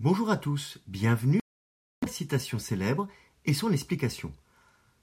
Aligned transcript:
Bonjour 0.00 0.28
à 0.28 0.36
tous, 0.36 0.80
bienvenue 0.88 1.38
à 2.02 2.06
la 2.06 2.12
citation 2.12 2.58
célèbre 2.58 3.06
et 3.44 3.54
son 3.54 3.70
explication. 3.70 4.32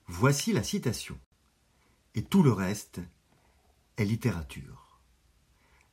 Voici 0.07 0.51
la 0.51 0.63
citation. 0.63 1.17
Et 2.13 2.23
tout 2.23 2.43
le 2.43 2.51
reste 2.51 2.99
est 3.95 4.03
littérature. 4.03 4.99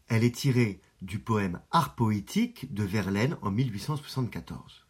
Elle 0.08 0.24
est 0.24 0.34
tirée 0.34 0.80
du 1.00 1.20
poème 1.20 1.60
Art 1.70 1.94
poétique 1.94 2.74
de 2.74 2.82
Verlaine 2.82 3.38
en 3.40 3.52
1874. 3.52 4.84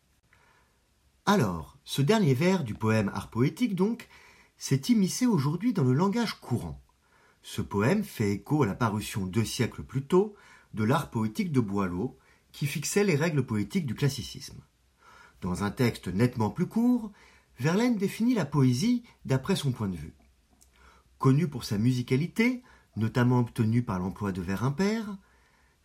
Alors, 1.27 1.77
ce 1.85 2.01
dernier 2.01 2.33
vers 2.33 2.65
du 2.65 2.73
poème 2.73 3.11
Art 3.13 3.29
poétique, 3.29 3.75
donc, 3.75 4.09
s'est 4.57 4.83
immiscé 4.89 5.27
aujourd'hui 5.27 5.75
dans 5.75 5.85
le 5.85 5.93
langage 5.93 6.41
courant. 6.41 6.81
Ce 7.43 7.61
poème 7.61 8.03
fait 8.03 8.33
écho 8.33 8.63
à 8.63 8.67
la 8.67 8.75
parution 8.75 9.27
deux 9.27 9.45
siècles 9.45 9.83
plus 9.83 10.07
tôt 10.07 10.35
de 10.73 10.85
l'art 10.85 11.11
poétique 11.11 11.53
de 11.53 11.61
Boileau, 11.61 12.19
qui 12.59 12.67
fixait 12.67 13.05
les 13.05 13.15
règles 13.15 13.47
poétiques 13.47 13.87
du 13.87 13.95
classicisme. 13.95 14.61
Dans 15.43 15.62
un 15.62 15.71
texte 15.71 16.09
nettement 16.09 16.51
plus 16.51 16.66
court, 16.66 17.12
Verlaine 17.61 17.97
définit 17.97 18.35
la 18.35 18.45
poésie 18.45 19.05
d'après 19.25 19.55
son 19.55 19.71
point 19.71 19.87
de 19.87 19.97
vue. 19.97 20.16
Connu 21.19 21.47
pour 21.47 21.63
sa 21.63 21.79
musicalité, 21.79 22.65
notamment 22.97 23.39
obtenue 23.39 23.85
par 23.85 24.01
l'emploi 24.01 24.33
de 24.33 24.43
vers 24.43 24.65
impairs, 24.65 25.19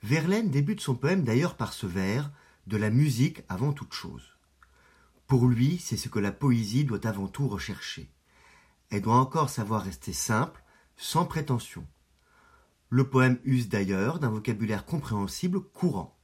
Verlaine 0.01 0.49
débute 0.49 0.81
son 0.81 0.95
poème 0.95 1.23
d'ailleurs 1.23 1.57
par 1.57 1.73
ce 1.73 1.85
vers 1.85 2.31
de 2.65 2.77
la 2.77 2.89
musique 2.89 3.43
avant 3.49 3.71
toute 3.71 3.93
chose. 3.93 4.35
Pour 5.27 5.47
lui, 5.47 5.77
c'est 5.77 5.95
ce 5.95 6.09
que 6.09 6.17
la 6.17 6.31
poésie 6.31 6.85
doit 6.85 7.05
avant 7.05 7.27
tout 7.27 7.47
rechercher. 7.47 8.09
Elle 8.89 9.03
doit 9.03 9.17
encore 9.17 9.51
savoir 9.51 9.83
rester 9.83 10.11
simple, 10.11 10.63
sans 10.97 11.25
prétention. 11.25 11.85
Le 12.89 13.07
poème 13.07 13.37
use 13.43 13.69
d'ailleurs 13.69 14.17
d'un 14.17 14.29
vocabulaire 14.29 14.87
compréhensible 14.87 15.61
courant. 15.61 16.17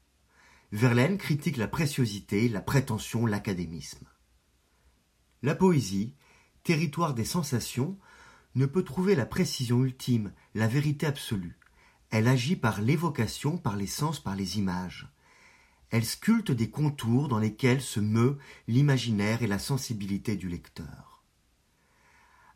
Verlaine 0.71 1.17
critique 1.17 1.57
la 1.57 1.67
préciosité, 1.67 2.47
la 2.47 2.61
prétention, 2.61 3.25
l'académisme. 3.25 4.05
La 5.41 5.55
poésie, 5.55 6.13
territoire 6.63 7.15
des 7.15 7.25
sensations, 7.25 7.97
ne 8.53 8.67
peut 8.67 8.83
trouver 8.83 9.15
la 9.15 9.25
précision 9.25 9.83
ultime, 9.83 10.31
la 10.53 10.67
vérité 10.67 11.07
absolue. 11.07 11.57
Elle 12.11 12.27
agit 12.27 12.55
par 12.55 12.81
l'évocation, 12.81 13.57
par 13.57 13.77
les 13.77 13.87
sens, 13.87 14.19
par 14.19 14.35
les 14.35 14.59
images. 14.59 15.11
Elle 15.89 16.05
sculpte 16.05 16.51
des 16.51 16.69
contours 16.69 17.29
dans 17.29 17.39
lesquels 17.39 17.81
se 17.81 17.99
meut 17.99 18.37
l'imaginaire 18.67 19.41
et 19.41 19.47
la 19.47 19.59
sensibilité 19.59 20.35
du 20.35 20.49
lecteur. 20.49 21.23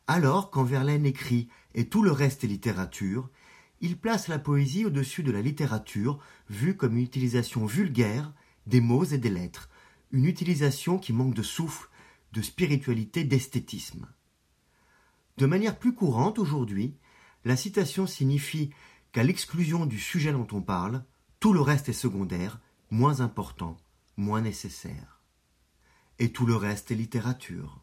Alors, 0.06 0.50
quand 0.50 0.62
Verlaine 0.62 1.06
écrit 1.06 1.48
Et 1.74 1.88
tout 1.88 2.02
le 2.02 2.12
reste 2.12 2.44
est 2.44 2.48
littérature, 2.48 3.28
il 3.84 3.98
place 3.98 4.28
la 4.28 4.38
poésie 4.38 4.86
au-dessus 4.86 5.22
de 5.22 5.30
la 5.30 5.42
littérature, 5.42 6.18
vue 6.48 6.74
comme 6.74 6.96
une 6.96 7.04
utilisation 7.04 7.66
vulgaire 7.66 8.32
des 8.66 8.80
mots 8.80 9.04
et 9.04 9.18
des 9.18 9.28
lettres, 9.28 9.68
une 10.10 10.24
utilisation 10.24 10.98
qui 10.98 11.12
manque 11.12 11.34
de 11.34 11.42
souffle, 11.42 11.90
de 12.32 12.40
spiritualité, 12.40 13.24
d'esthétisme. 13.24 14.08
De 15.36 15.44
manière 15.44 15.78
plus 15.78 15.92
courante 15.92 16.38
aujourd'hui, 16.38 16.96
la 17.44 17.58
citation 17.58 18.06
signifie 18.06 18.70
qu'à 19.12 19.22
l'exclusion 19.22 19.84
du 19.84 20.00
sujet 20.00 20.32
dont 20.32 20.48
on 20.52 20.62
parle, 20.62 21.04
tout 21.38 21.52
le 21.52 21.60
reste 21.60 21.90
est 21.90 21.92
secondaire, 21.92 22.60
moins 22.90 23.20
important, 23.20 23.76
moins 24.16 24.40
nécessaire. 24.40 25.20
Et 26.18 26.32
tout 26.32 26.46
le 26.46 26.56
reste 26.56 26.90
est 26.90 26.94
littérature. 26.94 27.82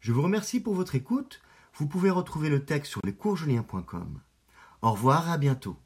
Je 0.00 0.12
vous 0.12 0.22
remercie 0.22 0.60
pour 0.60 0.74
votre 0.74 0.94
écoute. 0.94 1.42
Vous 1.74 1.86
pouvez 1.86 2.08
retrouver 2.08 2.48
le 2.48 2.64
texte 2.64 2.92
sur 2.92 3.02
lescoursjulien.com. 3.04 4.22
Au 4.82 4.92
revoir, 4.92 5.30
à 5.30 5.38
bientôt. 5.38 5.76